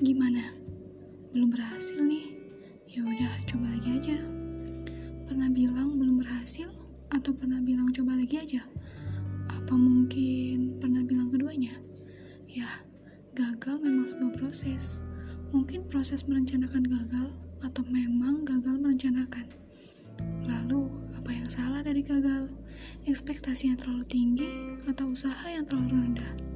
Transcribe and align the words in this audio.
Gimana? 0.00 0.56
Belum 1.36 1.52
berhasil 1.52 2.00
nih? 2.00 2.32
Ya 2.88 3.04
udah, 3.04 3.34
coba 3.44 3.68
lagi 3.68 4.00
aja. 4.00 4.16
Pernah 5.28 5.52
bilang 5.52 6.00
belum 6.00 6.20
berhasil 6.20 6.72
atau 7.12 7.32
pernah 7.36 7.60
bilang 7.60 7.92
coba 7.92 8.16
lagi 8.16 8.40
aja? 8.40 8.64
Apa 9.52 9.76
mungkin 9.76 10.80
pernah 10.80 11.04
bilang 11.04 11.28
keduanya? 11.28 11.76
Ya, 12.48 12.68
gagal 13.36 13.80
memang 13.84 14.08
sebuah 14.08 14.32
proses. 14.40 15.04
Mungkin 15.52 15.84
proses 15.92 16.24
merencanakan 16.24 16.88
gagal 16.88 17.28
atau 17.60 17.84
memang 17.88 18.48
gagal 18.48 18.80
merencanakan. 18.80 19.44
Lalu, 20.48 20.88
apa 21.16 21.30
yang 21.32 21.48
salah 21.52 21.84
dari 21.84 22.00
gagal? 22.00 22.48
Ekspektasi 23.04 23.72
yang 23.72 23.78
terlalu 23.80 24.04
tinggi 24.08 24.52
atau 24.88 25.12
usaha 25.12 25.48
yang 25.48 25.68
terlalu 25.68 26.00
rendah? 26.00 26.51